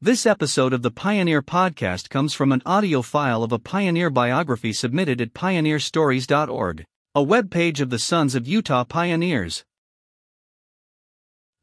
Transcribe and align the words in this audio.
This 0.00 0.26
episode 0.26 0.72
of 0.72 0.82
the 0.82 0.92
Pioneer 0.92 1.42
Podcast 1.42 2.08
comes 2.08 2.32
from 2.32 2.52
an 2.52 2.62
audio 2.64 3.02
file 3.02 3.42
of 3.42 3.50
a 3.50 3.58
pioneer 3.58 4.10
biography 4.10 4.72
submitted 4.72 5.20
at 5.20 5.34
pioneerstories.org, 5.34 6.84
a 7.16 7.20
webpage 7.20 7.80
of 7.80 7.90
the 7.90 7.98
Sons 7.98 8.36
of 8.36 8.46
Utah 8.46 8.84
Pioneers. 8.84 9.64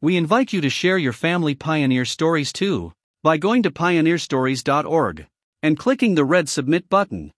We 0.02 0.18
invite 0.18 0.52
you 0.52 0.60
to 0.60 0.70
share 0.70 0.98
your 0.98 1.14
family 1.14 1.56
pioneer 1.56 2.04
stories 2.04 2.52
too 2.52 2.92
by 3.24 3.38
going 3.38 3.64
to 3.64 3.72
pioneerstories.org 3.72 5.28
and 5.64 5.80
clicking 5.80 6.16
the 6.16 6.26
red 6.26 6.50
submit 6.50 6.90
button. 6.90 7.32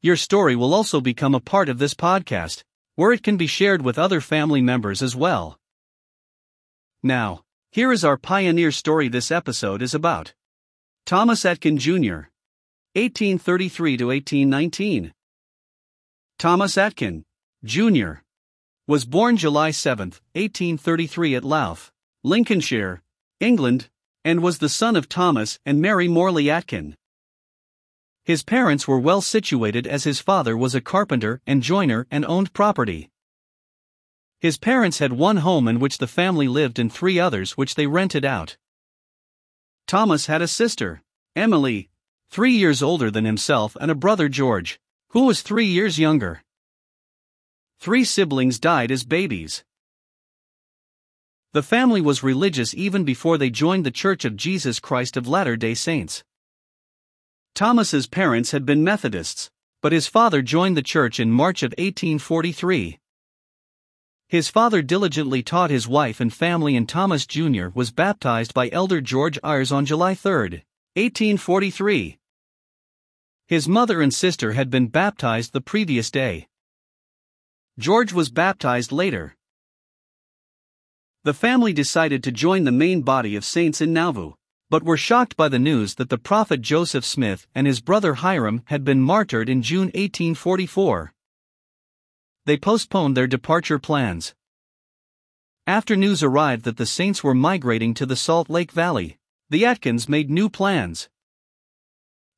Your 0.00 0.16
story 0.16 0.56
will 0.56 0.72
also 0.72 1.02
become 1.02 1.34
a 1.34 1.40
part 1.40 1.68
of 1.68 1.78
this 1.78 1.92
podcast, 1.92 2.62
where 2.94 3.12
it 3.12 3.22
can 3.22 3.36
be 3.36 3.46
shared 3.46 3.82
with 3.82 3.98
other 3.98 4.22
family 4.22 4.62
members 4.62 5.02
as 5.02 5.14
well. 5.14 5.58
Now, 7.02 7.42
here 7.76 7.92
is 7.92 8.06
our 8.06 8.16
pioneer 8.16 8.72
story 8.72 9.06
this 9.06 9.30
episode 9.30 9.82
is 9.82 9.92
about. 9.92 10.32
Thomas 11.04 11.44
Atkin 11.44 11.76
Jr. 11.76 12.32
1833 12.96 13.98
to 13.98 14.06
1819. 14.06 15.12
Thomas 16.38 16.78
Atkin, 16.78 17.26
Jr. 17.62 18.22
was 18.88 19.04
born 19.04 19.36
July 19.36 19.72
7, 19.72 20.06
1833 20.32 21.34
at 21.34 21.44
Louth, 21.44 21.92
Lincolnshire, 22.24 23.02
England, 23.40 23.90
and 24.24 24.42
was 24.42 24.56
the 24.56 24.70
son 24.70 24.96
of 24.96 25.06
Thomas 25.06 25.58
and 25.66 25.78
Mary 25.78 26.08
Morley 26.08 26.48
Atkin. 26.48 26.96
His 28.24 28.42
parents 28.42 28.88
were 28.88 28.98
well 28.98 29.20
situated 29.20 29.86
as 29.86 30.04
his 30.04 30.18
father 30.18 30.56
was 30.56 30.74
a 30.74 30.80
carpenter 30.80 31.42
and 31.46 31.62
joiner 31.62 32.06
and 32.10 32.24
owned 32.24 32.54
property. 32.54 33.10
His 34.46 34.58
parents 34.58 35.00
had 35.00 35.12
one 35.12 35.38
home 35.38 35.66
in 35.66 35.80
which 35.80 35.98
the 35.98 36.06
family 36.06 36.46
lived 36.46 36.78
and 36.78 36.92
three 36.92 37.18
others 37.18 37.56
which 37.56 37.74
they 37.74 37.88
rented 37.88 38.24
out. 38.24 38.56
Thomas 39.88 40.26
had 40.26 40.40
a 40.40 40.46
sister, 40.46 41.02
Emily, 41.34 41.90
three 42.30 42.52
years 42.52 42.80
older 42.80 43.10
than 43.10 43.24
himself, 43.24 43.76
and 43.80 43.90
a 43.90 43.96
brother, 43.96 44.28
George, 44.28 44.78
who 45.08 45.24
was 45.26 45.42
three 45.42 45.66
years 45.66 45.98
younger. 45.98 46.44
Three 47.80 48.04
siblings 48.04 48.60
died 48.60 48.92
as 48.92 49.02
babies. 49.02 49.64
The 51.52 51.64
family 51.64 52.00
was 52.00 52.22
religious 52.22 52.72
even 52.72 53.02
before 53.02 53.38
they 53.38 53.50
joined 53.50 53.84
the 53.84 53.90
Church 53.90 54.24
of 54.24 54.36
Jesus 54.36 54.78
Christ 54.78 55.16
of 55.16 55.26
Latter 55.26 55.56
day 55.56 55.74
Saints. 55.74 56.22
Thomas's 57.56 58.06
parents 58.06 58.52
had 58.52 58.64
been 58.64 58.84
Methodists, 58.84 59.50
but 59.82 59.90
his 59.90 60.06
father 60.06 60.40
joined 60.40 60.76
the 60.76 60.82
church 60.82 61.18
in 61.18 61.32
March 61.32 61.64
of 61.64 61.72
1843. 61.72 63.00
His 64.28 64.48
father 64.48 64.82
diligently 64.82 65.44
taught 65.44 65.70
his 65.70 65.86
wife 65.86 66.20
and 66.20 66.34
family, 66.34 66.74
and 66.74 66.88
Thomas 66.88 67.26
Jr. 67.26 67.68
was 67.74 67.92
baptized 67.92 68.52
by 68.54 68.68
Elder 68.70 69.00
George 69.00 69.38
Ayres 69.44 69.70
on 69.70 69.86
July 69.86 70.14
3, 70.14 70.64
1843. 70.94 72.18
His 73.46 73.68
mother 73.68 74.02
and 74.02 74.12
sister 74.12 74.54
had 74.54 74.68
been 74.68 74.88
baptized 74.88 75.52
the 75.52 75.60
previous 75.60 76.10
day. 76.10 76.48
George 77.78 78.12
was 78.12 78.28
baptized 78.28 78.90
later. 78.90 79.36
The 81.22 81.34
family 81.34 81.72
decided 81.72 82.24
to 82.24 82.32
join 82.32 82.64
the 82.64 82.72
main 82.72 83.02
body 83.02 83.36
of 83.36 83.44
saints 83.44 83.80
in 83.80 83.92
Nauvoo, 83.92 84.32
but 84.68 84.82
were 84.82 84.96
shocked 84.96 85.36
by 85.36 85.48
the 85.48 85.60
news 85.60 85.94
that 85.94 86.08
the 86.08 86.18
prophet 86.18 86.62
Joseph 86.62 87.04
Smith 87.04 87.46
and 87.54 87.68
his 87.68 87.80
brother 87.80 88.14
Hyrum 88.14 88.62
had 88.64 88.82
been 88.82 89.00
martyred 89.00 89.48
in 89.48 89.62
June 89.62 89.86
1844 89.94 91.12
they 92.46 92.56
postponed 92.56 93.16
their 93.16 93.26
departure 93.26 93.78
plans. 93.78 94.34
After 95.66 95.96
news 95.96 96.22
arrived 96.22 96.64
that 96.64 96.76
the 96.76 96.86
Saints 96.86 97.24
were 97.24 97.34
migrating 97.34 97.92
to 97.94 98.06
the 98.06 98.14
Salt 98.14 98.48
Lake 98.48 98.70
Valley, 98.70 99.18
the 99.50 99.66
Atkins 99.66 100.08
made 100.08 100.30
new 100.30 100.48
plans. 100.48 101.08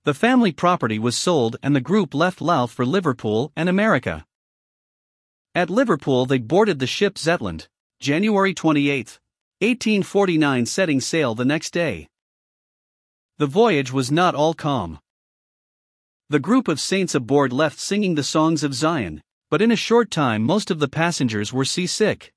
The 0.04 0.14
family 0.14 0.50
property 0.50 0.98
was 0.98 1.14
sold 1.14 1.56
and 1.62 1.76
the 1.76 1.82
group 1.82 2.14
left 2.14 2.40
Louth 2.40 2.72
for 2.72 2.86
Liverpool 2.86 3.52
and 3.54 3.68
America. 3.68 4.24
At 5.54 5.68
Liverpool, 5.68 6.24
they 6.24 6.38
boarded 6.38 6.78
the 6.78 6.86
ship 6.86 7.16
Zetland, 7.16 7.68
January 8.00 8.54
28, 8.54 9.20
1849, 9.60 10.64
setting 10.64 11.00
sail 11.02 11.34
the 11.34 11.44
next 11.44 11.74
day. 11.74 12.08
The 13.36 13.46
voyage 13.46 13.92
was 13.92 14.10
not 14.10 14.34
all 14.34 14.54
calm. 14.54 15.00
The 16.30 16.40
group 16.40 16.66
of 16.66 16.80
saints 16.80 17.14
aboard 17.14 17.52
left 17.52 17.78
singing 17.78 18.14
the 18.14 18.22
songs 18.22 18.62
of 18.62 18.72
Zion, 18.72 19.22
but 19.50 19.62
in 19.62 19.70
a 19.70 19.76
short 19.76 20.10
time 20.10 20.42
most 20.42 20.70
of 20.70 20.78
the 20.78 20.88
passengers 20.88 21.52
were 21.52 21.64
seasick. 21.64 22.32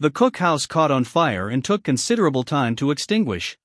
The 0.00 0.10
cookhouse 0.10 0.66
caught 0.66 0.90
on 0.90 1.04
fire 1.04 1.48
and 1.48 1.64
took 1.64 1.84
considerable 1.84 2.42
time 2.42 2.74
to 2.76 2.90
extinguish. 2.90 3.58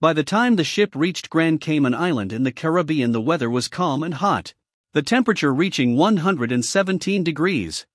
By 0.00 0.12
the 0.12 0.22
time 0.22 0.56
the 0.56 0.64
ship 0.64 0.94
reached 0.94 1.30
Grand 1.30 1.60
Cayman 1.60 1.94
Island 1.94 2.32
in 2.32 2.42
the 2.42 2.52
Caribbean, 2.52 3.12
the 3.12 3.20
weather 3.20 3.50
was 3.50 3.68
calm 3.68 4.02
and 4.02 4.14
hot, 4.14 4.54
the 4.92 5.02
temperature 5.02 5.52
reaching 5.52 5.96
117 5.96 7.24
degrees. 7.24 7.86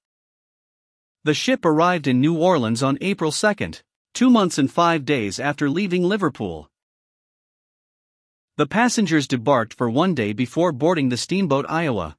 The 1.24 1.34
ship 1.34 1.64
arrived 1.64 2.08
in 2.08 2.20
New 2.20 2.38
Orleans 2.38 2.84
on 2.84 2.98
April 3.00 3.32
2, 3.32 3.72
two 4.14 4.30
months 4.30 4.58
and 4.58 4.72
five 4.72 5.06
days 5.06 5.40
after 5.40 5.70
leaving 5.70 6.04
Liverpool. 6.04 6.70
The 8.58 8.68
passengers 8.68 9.28
debarked 9.28 9.74
for 9.74 9.90
one 9.90 10.14
day 10.14 10.34
before 10.34 10.72
boarding 10.72 11.10
the 11.10 11.18
steamboat 11.18 11.66
Iowa. 11.70 12.18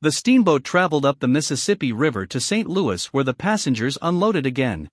The 0.00 0.12
steamboat 0.12 0.62
traveled 0.62 1.04
up 1.04 1.18
the 1.18 1.26
Mississippi 1.26 1.92
River 1.92 2.24
to 2.26 2.38
St. 2.38 2.68
Louis 2.68 3.06
where 3.06 3.24
the 3.24 3.34
passengers 3.34 3.98
unloaded 4.00 4.46
again. 4.46 4.88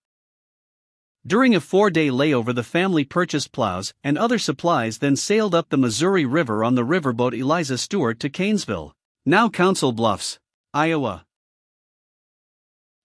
During 1.28 1.54
a 1.54 1.60
four 1.60 1.92
day 1.92 2.08
layover, 2.08 2.56
the 2.56 2.64
family 2.64 3.04
purchased 3.04 3.52
plows 3.52 3.94
and 4.04 4.18
other 4.18 4.40
supplies, 4.40 4.98
then 4.98 5.16
sailed 5.16 5.54
up 5.54 5.70
the 5.70 5.78
Missouri 5.78 6.26
River 6.26 6.64
on 6.64 6.74
the 6.74 6.84
riverboat 6.84 7.38
Eliza 7.38 7.78
Stewart 7.78 8.20
to 8.20 8.32
Kanesville, 8.32 8.94
now 9.28 9.48
Council 9.48 9.92
Bluffs, 9.92 10.40
Iowa. 10.74 11.24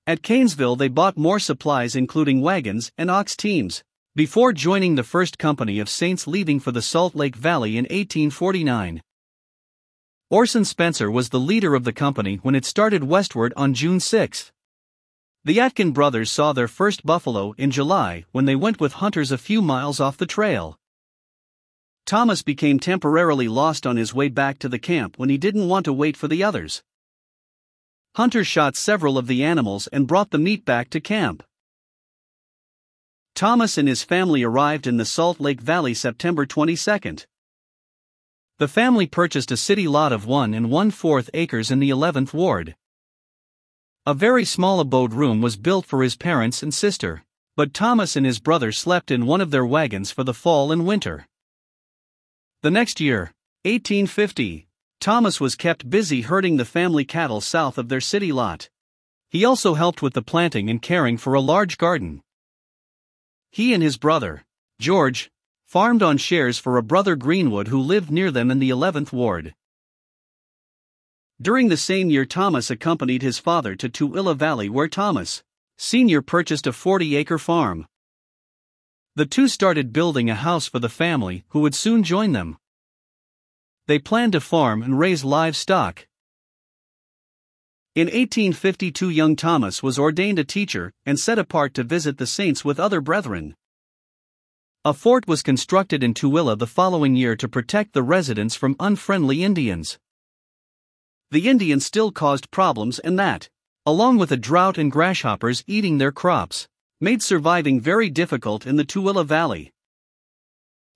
At 0.07 0.23
Kanesville, 0.23 0.79
they 0.79 0.89
bought 0.89 1.19
more 1.19 1.39
supplies, 1.39 1.95
including 1.95 2.41
wagons 2.41 2.91
and 2.97 3.11
ox 3.11 3.37
teams, 3.37 3.85
before 4.17 4.55
joining 4.55 4.95
the 4.95 5.05
first 5.05 5.39
company 5.39 5.79
of 5.79 5.91
Saints 5.91 6.27
leaving 6.27 6.61
for 6.61 6.73
the 6.73 6.83
Salt 6.83 7.15
Lake 7.15 7.37
Valley 7.37 7.77
in 7.77 7.85
1849. 7.85 9.03
Orson 10.33 10.65
Spencer 10.65 11.11
was 11.11 11.31
the 11.31 11.41
leader 11.41 11.75
of 11.75 11.83
the 11.83 11.93
company 11.93 12.37
when 12.37 12.55
it 12.55 12.65
started 12.65 13.03
westward 13.03 13.53
on 13.57 13.75
June 13.75 13.99
6. 13.99 14.53
The 15.45 15.59
Atkin 15.59 15.91
brothers 15.91 16.31
saw 16.31 16.53
their 16.53 16.69
first 16.69 17.05
buffalo 17.05 17.53
in 17.59 17.73
July 17.73 18.25
when 18.31 18.45
they 18.45 18.55
went 18.55 18.79
with 18.79 18.93
hunters 18.93 19.33
a 19.33 19.39
few 19.39 19.61
miles 19.61 19.99
off 19.99 20.17
the 20.17 20.27
trail. 20.27 20.79
Thomas 22.07 22.43
became 22.43 22.79
temporarily 22.79 23.49
lost 23.49 23.89
on 23.89 23.97
his 23.97 24.15
way 24.15 24.29
back 24.29 24.61
to 24.61 24.69
the 24.69 24.79
camp 24.79 25.19
when 25.19 25.31
he 25.31 25.37
didn't 25.37 25.67
want 25.67 25.85
to 25.87 25.93
wait 25.93 26.17
for 26.17 26.29
the 26.29 26.45
others. 26.45 26.85
Hunters 28.15 28.47
shot 28.47 28.77
several 28.77 29.19
of 29.19 29.27
the 29.27 29.43
animals 29.43 29.89
and 29.89 30.07
brought 30.07 30.31
the 30.31 30.39
meat 30.39 30.65
back 30.65 30.91
to 30.91 31.01
camp. 31.01 31.43
Thomas 33.35 33.77
and 33.77 33.89
his 33.89 34.05
family 34.05 34.45
arrived 34.45 34.87
in 34.87 34.97
the 34.97 35.05
Salt 35.05 35.41
Lake 35.41 35.61
Valley 35.61 35.93
September 35.93 36.47
22. 36.47 37.27
The 38.61 38.69
family 38.69 39.07
purchased 39.07 39.51
a 39.51 39.57
city 39.57 39.89
lot 39.89 40.13
of 40.13 40.27
one 40.27 40.53
and 40.53 40.71
one 40.71 40.91
fourth 40.91 41.31
acres 41.33 41.71
in 41.71 41.79
the 41.79 41.89
11th 41.89 42.35
ward. 42.35 42.77
A 44.05 44.13
very 44.13 44.45
small 44.45 44.81
adobe 44.83 45.17
room 45.17 45.41
was 45.41 45.57
built 45.57 45.87
for 45.87 46.03
his 46.03 46.15
parents 46.15 46.63
and 46.63 46.75
sister, 46.75 47.25
but 47.57 47.73
Thomas 47.73 48.17
and 48.17 48.27
his 48.27 48.39
brother 48.39 48.71
slept 48.71 49.11
in 49.11 49.25
one 49.25 49.41
of 49.41 49.51
their 49.51 49.65
wagons 49.65 50.11
for 50.11 50.25
the 50.25 50.35
fall 50.35 50.73
and 50.73 50.85
winter. 50.85 51.27
The 52.61 52.71
next 52.71 53.01
year, 53.01 53.33
1850, 53.65 54.67
Thomas 55.01 55.41
was 55.41 55.57
kept 55.57 55.89
busy 55.89 56.21
herding 56.21 56.59
the 56.59 56.67
family 56.67 57.07
cattle 57.07 57.41
south 57.41 57.79
of 57.79 57.89
their 57.89 58.03
city 58.03 58.31
lot. 58.31 58.69
He 59.31 59.43
also 59.43 59.73
helped 59.73 60.03
with 60.03 60.13
the 60.13 60.21
planting 60.21 60.69
and 60.69 60.83
caring 60.83 61.17
for 61.17 61.33
a 61.33 61.41
large 61.41 61.79
garden. 61.79 62.21
He 63.51 63.73
and 63.73 63.83
his 63.83 63.97
brother, 63.97 64.45
George, 64.79 65.31
farmed 65.71 66.03
on 66.03 66.17
shares 66.17 66.59
for 66.59 66.77
a 66.77 66.83
brother 66.83 67.15
Greenwood 67.15 67.69
who 67.69 67.79
lived 67.79 68.11
near 68.11 68.33
them 68.33 68.51
in 68.51 68.59
the 68.59 68.71
11th 68.71 69.13
ward. 69.13 69.55
During 71.41 71.69
the 71.69 71.77
same 71.77 72.11
year, 72.11 72.25
Thomas 72.25 72.73
accompanied 72.73 73.23
his 73.23 73.39
father 73.39 73.77
to 73.77 73.89
Tooele 73.89 74.37
Valley, 74.37 74.69
where 74.69 74.89
Thomas, 74.89 75.45
Sr., 75.79 76.23
purchased 76.23 76.67
a 76.67 76.73
40 76.73 77.15
acre 77.15 77.39
farm. 77.39 77.87
The 79.15 79.27
two 79.27 79.47
started 79.47 79.93
building 79.93 80.29
a 80.29 80.35
house 80.35 80.67
for 80.67 80.81
the 80.81 80.89
family, 80.89 81.45
who 81.51 81.61
would 81.61 81.77
soon 81.77 82.03
join 82.03 82.33
them. 82.33 82.59
They 83.87 84.01
planned 84.01 84.33
to 84.33 84.41
farm 84.41 84.83
and 84.83 84.99
raise 84.99 85.23
livestock. 85.23 86.09
In 87.95 88.07
1852, 88.07 89.09
young 89.09 89.37
Thomas 89.37 89.85
was 89.85 90.01
ordained 90.01 90.41
a 90.41 90.45
teacher 90.45 90.93
and 91.07 91.17
set 91.17 91.39
apart 91.39 91.75
to 91.75 91.85
visit 91.85 92.19
the 92.19 92.27
saints 92.27 92.65
with 92.65 92.81
other 92.81 93.01
brethren. 93.01 93.55
A 94.83 94.95
fort 94.95 95.29
was 95.29 95.43
constructed 95.43 96.03
in 96.03 96.15
Tooele 96.15 96.57
the 96.57 96.67
following 96.67 97.15
year 97.15 97.37
to 97.37 97.47
protect 97.47 97.93
the 97.93 98.03
residents 98.03 98.55
from 98.55 98.77
unfriendly 98.81 99.45
Indians. 99.45 99.99
The 101.31 101.51
Indians 101.51 101.85
still 101.85 102.11
caused 102.11 102.51
problems 102.51 102.99
and 102.99 103.19
that, 103.19 103.51
along 103.85 104.17
with 104.17 104.33
a 104.33 104.39
drought 104.39 104.79
and 104.79 104.91
grasshoppers 104.91 105.63
eating 105.67 105.99
their 105.99 106.13
crops, 106.13 106.67
made 106.99 107.23
surviving 107.23 107.79
very 107.79 108.09
difficult 108.09 108.67
in 108.67 108.77
the 108.77 108.85
Tooele 108.87 109.27
Valley. 109.27 109.71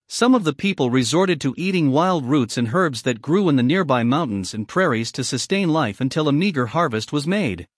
Some 0.09 0.35
of 0.35 0.45
the 0.45 0.55
people 0.55 0.89
resorted 0.89 1.39
to 1.43 1.55
eating 1.59 1.91
wild 1.91 2.25
roots 2.25 2.57
and 2.57 2.71
herbs 2.73 3.03
that 3.03 3.21
grew 3.21 3.51
in 3.51 3.57
the 3.57 3.63
nearby 3.63 4.03
mountains 4.03 4.55
and 4.55 4.67
prairies 4.67 5.13
to 5.13 5.23
sustain 5.23 5.69
life 5.69 6.01
until 6.01 6.27
a 6.27 6.33
meager 6.33 6.69
harvest 6.69 7.13
was 7.13 7.27
made. 7.27 7.69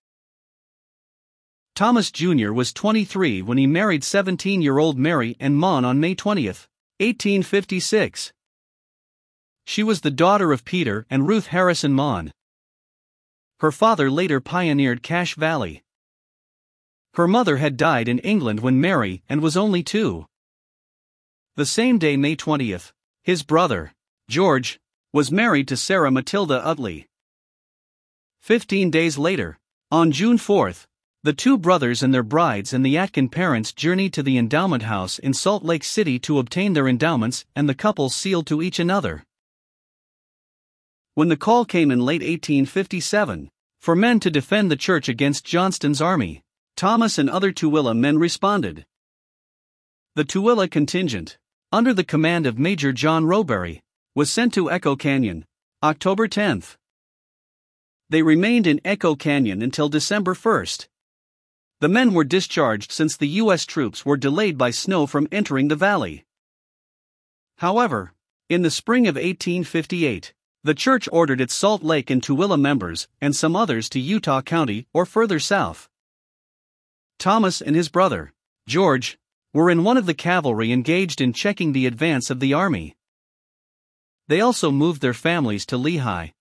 Thomas 1.77 2.11
Jr. 2.11 2.53
was 2.53 2.73
23 2.73 3.43
when 3.43 3.59
he 3.59 3.67
married 3.67 4.03
17 4.03 4.63
year 4.63 4.79
old 4.79 4.97
Mary 4.97 5.37
Ann 5.39 5.57
Maughan 5.57 5.85
on 5.85 6.01
May 6.01 6.15
20, 6.15 6.47
1856. 6.47 8.33
She 9.67 9.83
was 9.83 10.01
the 10.01 10.11
daughter 10.11 10.53
of 10.53 10.65
Peter 10.65 11.05
and 11.11 11.29
Ruth 11.29 11.49
Harrison 11.49 11.93
Maughan. 11.93 12.31
Her 13.61 13.71
father 13.71 14.11
later 14.11 14.41
pioneered 14.41 15.03
Cache 15.03 15.35
Valley. 15.35 15.83
Her 17.13 17.29
mother 17.29 17.59
had 17.59 17.77
died 17.77 18.09
in 18.09 18.21
England 18.21 18.61
when 18.61 18.81
Mary 18.81 19.23
and 19.29 19.43
was 19.43 19.55
only 19.55 19.83
two. 19.83 20.25
The 21.57 21.67
same 21.67 21.99
day, 21.99 22.17
May 22.17 22.37
20th, 22.37 22.93
his 23.23 23.43
brother, 23.43 23.93
George, 24.31 24.81
was 25.13 25.31
married 25.31 25.69
to 25.69 25.77
Sarah 25.77 26.11
Matilda 26.11 26.67
Utley. 26.67 27.07
Fifteen 28.41 28.91
days 28.91 29.19
later, 29.19 29.59
on 29.91 30.11
June 30.11 30.39
4th, 30.39 30.87
the 31.27 31.33
two 31.33 31.59
brothers 31.59 32.05
and 32.05 32.15
their 32.15 32.23
brides 32.23 32.73
and 32.73 32.87
the 32.87 32.97
Atkin 32.97 33.29
parents 33.29 33.73
journeyed 33.73 34.13
to 34.13 34.23
the 34.23 34.39
endowment 34.39 34.85
house 34.85 35.19
in 35.19 35.35
Salt 35.35 35.65
Lake 35.65 35.83
City 35.83 36.21
to 36.21 36.39
obtain 36.39 36.73
their 36.73 36.87
endowments, 36.87 37.45
and 37.57 37.69
the 37.69 37.75
couple 37.75 38.09
sealed 38.09 38.47
to 38.47 38.63
each 38.63 38.79
another. 38.79 39.25
When 41.15 41.27
the 41.27 41.37
call 41.37 41.65
came 41.65 41.91
in 41.91 41.99
late 41.99 42.23
1857 42.23 43.51
for 43.81 43.97
men 43.97 44.21
to 44.21 44.31
defend 44.31 44.71
the 44.71 44.77
church 44.77 45.09
against 45.09 45.45
Johnston's 45.45 46.01
army, 46.01 46.43
Thomas 46.77 47.19
and 47.19 47.29
other 47.29 47.51
Tooele 47.51 47.97
men 47.97 48.19
responded. 48.19 48.87
The 50.15 50.25
Tooele 50.25 50.71
contingent, 50.71 51.39
under 51.73 51.93
the 51.93 52.05
command 52.05 52.47
of 52.47 52.57
Major 52.57 52.93
John 52.93 53.25
Rowberry, 53.25 53.81
was 54.15 54.31
sent 54.31 54.55
to 54.55 54.71
Echo 54.71 54.95
Canyon, 54.95 55.45
October 55.83 56.29
10. 56.29 56.63
They 58.11 58.23
remained 58.23 58.69
in 58.69 58.81
Echo 58.85 59.17
Canyon 59.17 59.61
until 59.61 59.89
December 59.89 60.33
1. 60.33 60.67
The 61.81 61.89
men 61.89 62.15
were 62.15 62.25
discharged 62.25 62.91
since 62.91 63.17
the 63.17 63.29
U.S. 63.45 63.67
troops 63.67 64.07
were 64.07 64.17
delayed 64.17 64.57
by 64.57 64.71
snow 64.71 65.07
from 65.07 65.29
entering 65.31 65.69
the 65.69 65.77
valley. 65.77 66.25
However, 67.59 68.15
in 68.49 68.63
the 68.63 68.71
spring 68.71 69.07
of 69.07 69.17
1858, 69.17 70.33
the 70.65 70.75
church 70.75 71.09
ordered 71.13 71.41
its 71.41 71.55
Salt 71.55 71.83
Lake 71.83 72.09
and 72.09 72.23
Tooele 72.23 72.59
members 72.59 73.09
and 73.21 73.37
some 73.37 73.55
others 73.55 73.91
to 73.91 74.01
Utah 74.01 74.41
County 74.41 74.87
or 74.95 75.05
further 75.05 75.39
south. 75.39 75.89
Thomas 77.19 77.61
and 77.61 77.77
his 77.77 77.89
brother, 77.91 78.33
George, 78.67 79.19
were 79.53 79.71
in 79.71 79.85
one 79.85 79.97
of 79.97 80.07
the 80.07 80.15
cavalry 80.15 80.73
engaged 80.73 81.21
in 81.21 81.33
checking 81.33 81.73
the 81.73 81.87
advance 81.87 82.31
of 82.31 82.41
the 82.41 82.55
army. 82.55 82.97
They 84.29 84.41
also 84.41 84.71
moved 84.71 85.03
their 85.03 85.15
families 85.15 85.67
to 85.67 85.77
Lehi. 85.77 86.33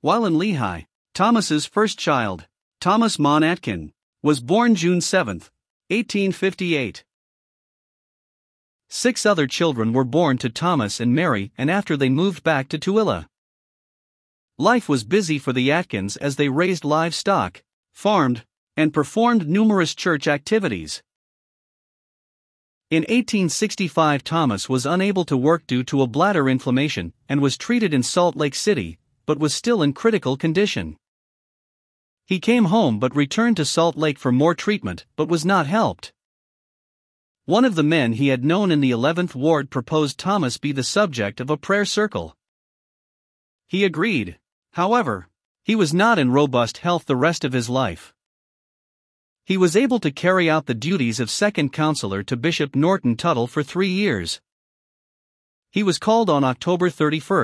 While 0.00 0.24
in 0.24 0.34
Lehi, 0.34 0.86
Thomas's 1.14 1.66
first 1.66 1.98
child, 1.98 2.46
Thomas 2.80 3.16
Maughan 3.16 3.44
Atkin, 3.44 3.92
was 4.24 4.40
born 4.40 4.74
June 4.74 5.02
7, 5.02 5.34
1858. 5.90 7.04
Six 8.88 9.26
other 9.26 9.46
children 9.46 9.92
were 9.92 10.02
born 10.02 10.38
to 10.38 10.48
Thomas 10.48 10.98
and 10.98 11.14
Mary 11.14 11.52
and 11.58 11.70
after 11.70 11.94
they 11.94 12.08
moved 12.08 12.42
back 12.42 12.70
to 12.70 12.78
Tooele. 12.78 13.26
Life 14.56 14.88
was 14.88 15.04
busy 15.04 15.38
for 15.38 15.52
the 15.52 15.70
Atkins 15.70 16.16
as 16.16 16.36
they 16.36 16.48
raised 16.48 16.86
livestock, 16.86 17.62
farmed, 17.92 18.46
and 18.78 18.94
performed 18.94 19.46
numerous 19.46 19.94
church 19.94 20.26
activities. 20.26 21.02
In 22.90 23.02
1865, 23.02 24.24
Thomas 24.24 24.70
was 24.70 24.86
unable 24.86 25.26
to 25.26 25.36
work 25.36 25.66
due 25.66 25.84
to 25.84 26.00
a 26.00 26.06
bladder 26.06 26.48
inflammation 26.48 27.12
and 27.28 27.42
was 27.42 27.58
treated 27.58 27.92
in 27.92 28.02
Salt 28.02 28.36
Lake 28.36 28.54
City, 28.54 28.96
but 29.26 29.38
was 29.38 29.52
still 29.52 29.82
in 29.82 29.92
critical 29.92 30.38
condition. 30.38 30.96
He 32.26 32.40
came 32.40 32.66
home 32.66 32.98
but 32.98 33.14
returned 33.14 33.56
to 33.58 33.64
Salt 33.64 33.96
Lake 33.96 34.18
for 34.18 34.32
more 34.32 34.54
treatment 34.54 35.04
but 35.16 35.28
was 35.28 35.44
not 35.44 35.66
helped. 35.66 36.12
One 37.44 37.66
of 37.66 37.74
the 37.74 37.82
men 37.82 38.14
he 38.14 38.28
had 38.28 38.44
known 38.44 38.72
in 38.72 38.80
the 38.80 38.90
11th 38.90 39.34
Ward 39.34 39.70
proposed 39.70 40.18
Thomas 40.18 40.56
be 40.56 40.72
the 40.72 40.82
subject 40.82 41.38
of 41.38 41.50
a 41.50 41.58
prayer 41.58 41.84
circle. 41.84 42.34
He 43.68 43.84
agreed. 43.84 44.38
However, 44.72 45.28
he 45.62 45.74
was 45.74 45.92
not 45.92 46.18
in 46.18 46.30
robust 46.30 46.78
health 46.78 47.04
the 47.04 47.16
rest 47.16 47.44
of 47.44 47.52
his 47.52 47.68
life. 47.68 48.14
He 49.44 49.58
was 49.58 49.76
able 49.76 50.00
to 50.00 50.10
carry 50.10 50.48
out 50.48 50.64
the 50.64 50.74
duties 50.74 51.20
of 51.20 51.30
second 51.30 51.74
counselor 51.74 52.22
to 52.22 52.36
Bishop 52.36 52.74
Norton 52.74 53.14
Tuttle 53.14 53.46
for 53.46 53.62
three 53.62 53.90
years. 53.90 54.40
He 55.70 55.82
was 55.82 55.98
called 55.98 56.30
on 56.30 56.44
October 56.44 56.88
31, 56.88 57.38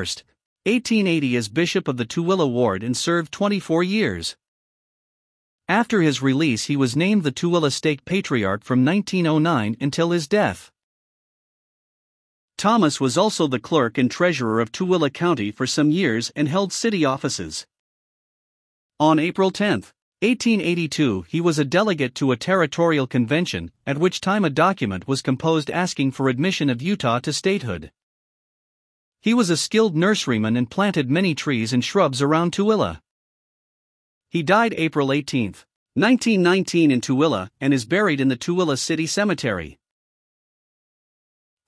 1880 0.64 1.36
as 1.36 1.48
Bishop 1.50 1.88
of 1.88 1.98
the 1.98 2.06
Tooele 2.06 2.50
Ward 2.50 2.82
and 2.82 2.96
served 2.96 3.32
24 3.32 3.82
years. 3.82 4.36
After 5.70 6.02
his 6.02 6.20
release, 6.20 6.64
he 6.64 6.76
was 6.76 6.96
named 6.96 7.22
the 7.22 7.30
Tooele 7.30 7.70
Stake 7.70 8.04
Patriarch 8.04 8.64
from 8.64 8.84
1909 8.84 9.76
until 9.80 10.10
his 10.10 10.26
death. 10.26 10.72
Thomas 12.58 13.00
was 13.00 13.16
also 13.16 13.46
the 13.46 13.60
clerk 13.60 13.96
and 13.96 14.10
treasurer 14.10 14.60
of 14.60 14.72
Tooele 14.72 15.14
County 15.14 15.52
for 15.52 15.68
some 15.68 15.92
years 15.92 16.32
and 16.34 16.48
held 16.48 16.72
city 16.72 17.04
offices. 17.04 17.68
On 18.98 19.20
April 19.20 19.52
10, 19.52 19.84
1882, 20.22 21.26
he 21.28 21.40
was 21.40 21.60
a 21.60 21.64
delegate 21.64 22.16
to 22.16 22.32
a 22.32 22.36
territorial 22.36 23.06
convention, 23.06 23.70
at 23.86 23.96
which 23.96 24.20
time 24.20 24.44
a 24.44 24.50
document 24.50 25.06
was 25.06 25.22
composed 25.22 25.70
asking 25.70 26.10
for 26.10 26.28
admission 26.28 26.68
of 26.68 26.82
Utah 26.82 27.20
to 27.20 27.32
statehood. 27.32 27.92
He 29.20 29.32
was 29.32 29.50
a 29.50 29.56
skilled 29.56 29.94
nurseryman 29.94 30.58
and 30.58 30.68
planted 30.68 31.08
many 31.08 31.36
trees 31.36 31.72
and 31.72 31.84
shrubs 31.84 32.20
around 32.20 32.50
Tooele. 32.54 33.00
He 34.30 34.44
died 34.44 34.74
April 34.78 35.12
18, 35.12 35.54
1919 35.94 36.92
in 36.92 37.00
Tooele 37.00 37.48
and 37.60 37.74
is 37.74 37.84
buried 37.84 38.20
in 38.20 38.28
the 38.28 38.36
Tooele 38.36 38.78
City 38.78 39.06
Cemetery. 39.06 39.76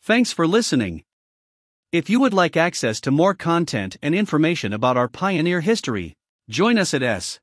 Thanks 0.01 0.33
for 0.33 0.47
listening. 0.47 1.03
If 1.91 2.09
you 2.09 2.21
would 2.21 2.33
like 2.33 2.57
access 2.57 3.01
to 3.01 3.11
more 3.11 3.35
content 3.35 3.97
and 4.01 4.15
information 4.15 4.73
about 4.73 4.97
our 4.97 5.09
pioneer 5.09 5.61
history, 5.61 6.15
join 6.49 6.79
us 6.79 6.95
at 6.95 7.03
s 7.03 7.41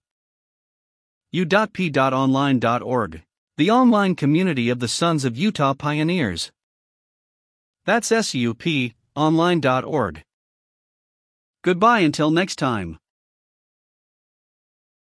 u.p.online.org, 1.31 3.21
the 3.57 3.69
online 3.69 4.15
community 4.15 4.69
of 4.69 4.79
the 4.79 4.87
Sons 4.87 5.25
of 5.25 5.37
Utah 5.37 5.73
Pioneers. 5.73 6.51
That's 7.85 8.07
sup 8.07 8.63
online.org. 9.15 10.23
Goodbye 11.61 11.99
until 11.99 12.31
next 12.31 12.55
time. 12.55 12.97